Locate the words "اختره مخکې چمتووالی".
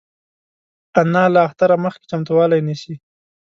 1.47-2.61